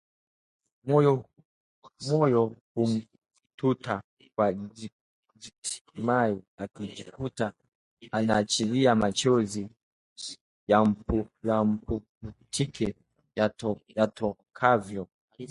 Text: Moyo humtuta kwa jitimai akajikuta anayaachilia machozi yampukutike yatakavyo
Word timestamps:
Moyo 2.07 2.41
humtuta 2.73 3.95
kwa 4.35 4.53
jitimai 5.37 6.35
akajikuta 6.63 7.53
anayaachilia 8.11 8.95
machozi 8.95 9.69
yampukutike 11.47 12.95
yatakavyo 13.97 15.07